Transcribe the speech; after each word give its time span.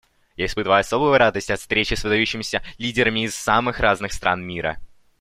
Я 0.35 0.47
испытываю 0.47 0.79
особую 0.79 1.15
радость 1.15 1.51
от 1.51 1.59
встречи 1.59 1.93
с 1.93 2.03
выдающимися 2.03 2.63
лидерами 2.79 3.19
из 3.23 3.35
самых 3.35 3.79
разных 3.79 4.13
стран 4.13 4.41
мира. 4.43 4.77